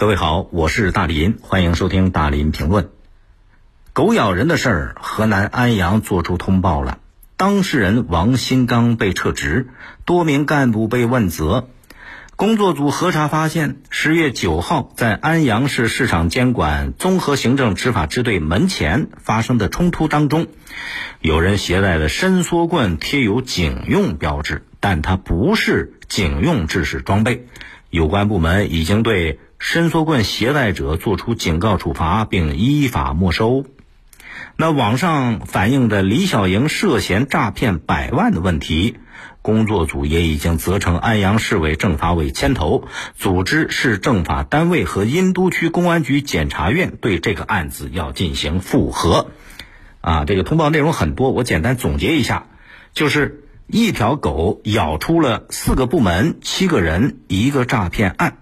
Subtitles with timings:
[0.00, 2.88] 各位好，我是大林，欢迎收听大林评论。
[3.92, 7.00] 狗咬人的事儿，河南安阳作出通报了，
[7.36, 9.68] 当事人王新刚被撤职，
[10.06, 11.68] 多名干部被问责。
[12.34, 20.46] 工作组核查发现，十月九号在安阳市市场监管综合行政执法支队门前发生的冲突当中，
[21.20, 27.46] 有人携带的伸缩棍贴有警用标志，但它不是警用制式装备。
[27.90, 33.66] 有关部门已经对伸缩棍携带者作出警告处罚，并依法没收。
[34.56, 38.96] 那网上反映的李小莹涉嫌诈骗百万的问题。
[39.42, 42.84] 工作组也已经责成安阳市委政法委牵头，
[43.16, 49.28] 组织市政法单位和殷都区公安局检察院对这个案子要进行复核。
[50.02, 52.48] 啊，这个通报内容很多，我简单总结一下，
[52.92, 58.38] 就是一条狗咬出了四个部门、七个人一个诈骗案。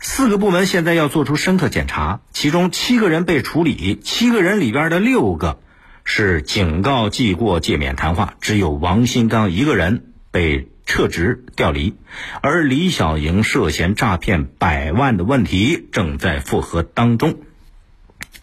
[0.00, 5.58] 四个部门现在要做出深刻检查，其中七个人被处理，七个人里边的六个。
[6.06, 11.94] 是警告记过诫勉谈话，只有王新刚一个人被撤职调离，
[12.42, 17.36] 而李小莹涉嫌诈骗百万的问题正在复核当中。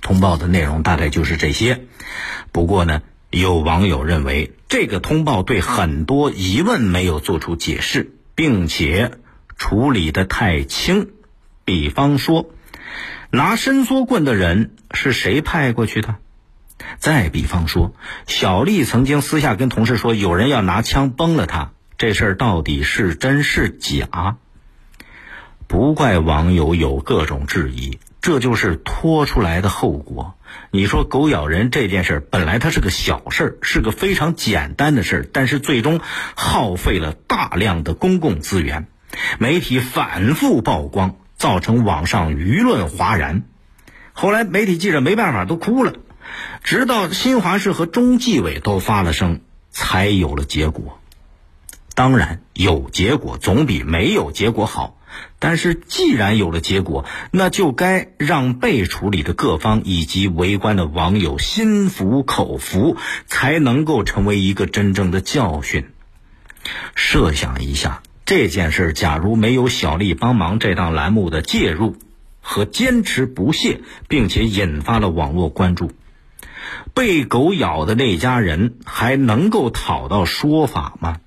[0.01, 1.85] 通报的内容大概就是这些。
[2.51, 9.13] 不过呢，有网友认为这个通报对很多疑问没有做出解释，并且
[9.55, 11.11] 处理的太轻。
[11.63, 12.51] 比方说，
[13.29, 16.15] 拿伸缩棍的人是谁派过去的？
[16.97, 17.93] 再比方说，
[18.27, 24.35] 小丽曾经私下跟同事说，有人要拿枪崩了她，这事儿到底是真是假？
[25.67, 30.35] 不怪网友有各种质疑，这就是拖出来的后果。
[30.69, 35.99] 你说狗咬人这件事儿，本来它是个小事儿，是个非常简单的事儿，但是最终
[36.35, 38.87] 耗费了大量的公共资源，
[39.39, 43.41] 媒体反复曝光，造成网上舆论哗然。
[44.13, 45.93] 后来媒体记者没办法，都哭了。
[46.63, 50.99] 直到新华社和中纪委都发了声，才有了结果。
[51.95, 54.95] 当然，有结果总比没有结果好。
[55.39, 65.89] 但是，既然有了结果，那就该让被处理的各方以及围观的网友心服口服，才能够成为一个真正的教训。
[66.95, 71.95] 设想一下，这件事假如没有小丽帮忙这档栏目的介入
[72.39, 75.91] 和坚持不懈，并且引发了网络关注。
[76.93, 81.17] 被狗咬的那家人还能够讨到说法吗？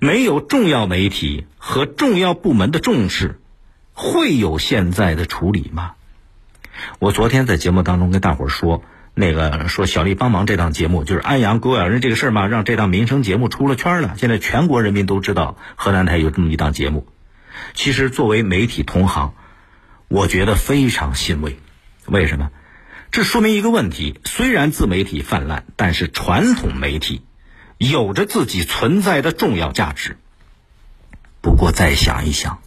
[0.00, 3.40] 没有重要媒体和重要部门的重视，
[3.92, 5.92] 会有现在的处理吗？
[6.98, 8.82] 我昨天在节目当中跟大伙儿说，
[9.14, 14.14] 那个说小丽帮忙这档节目，就是安阳狗咬人这个事儿嘛，让这档民生节目出了圈了。
[14.16, 17.06] 现在全国人民都知道河南台有这么一档节目。
[17.74, 19.34] 其实作为媒体同行，
[20.08, 21.56] 我觉得非常欣慰。
[22.06, 22.50] 为什么？
[23.12, 27.22] 这说明一个问题：虽然自媒体泛滥，但是传统媒体
[27.78, 30.16] 有着自己存在的重要价值。
[31.40, 32.60] 不过再想一想，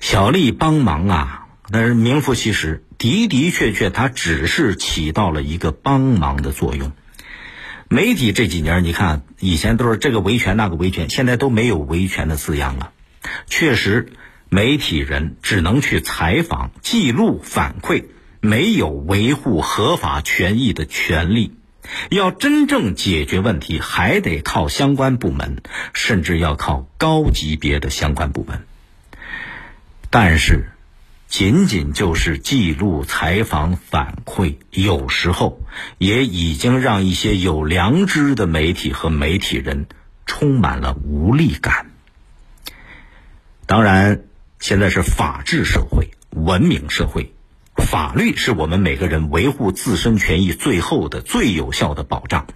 [0.00, 6.92] 小丽帮忙啊，那是名副其实，的的确确，她只是起到了一个帮忙的作用。
[7.88, 12.92] 媒体这几年，你看以前都是这个维权那个维权，现在都没有维权的字样了。
[13.46, 14.12] 确实，
[14.48, 18.04] 媒体人只能去采访、记录、反馈。
[18.40, 21.57] 没有维护合法权益的权利，
[22.10, 25.62] 要真正解决问题，还得靠相关部门，
[25.92, 28.64] 甚至要靠高级别的相关部门。
[30.10, 30.70] 但是，
[31.26, 35.60] 仅仅就是记录、采访、反馈，有时候
[35.98, 39.86] 也已经让一些有良知的媒体和媒体人
[40.24, 41.90] 充满了无力感。
[43.66, 44.22] 当然，
[44.58, 47.34] 现在是法治社会、文明社会。
[47.78, 52.46] 法律是我们每个人维护自身权益最后的、最有效的保障。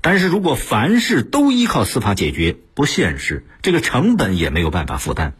[0.00, 5.32] 但是如果凡事都依靠司法解决，不现实，这个成本也没有办法负担。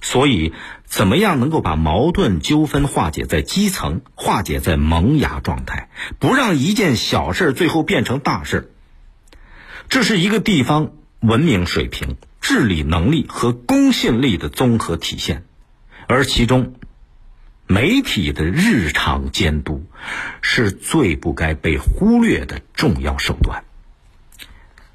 [0.00, 0.52] 所以，
[0.86, 8.72] 怎么样能够把矛盾纠纷化解在基层、化解在萌芽状态，不让一件小事最后变成大事？
[9.88, 15.44] 这是一个地方文明水平、治理能力和公信力的综合体现，
[16.06, 16.74] 而其中。
[17.70, 19.84] 媒体的日常监督
[20.40, 23.62] 是最不该被忽略的重要手段。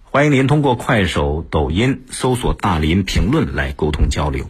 [0.01, 4.49] 欢迎您通过快手、抖音搜索“大林评论”来沟通交流。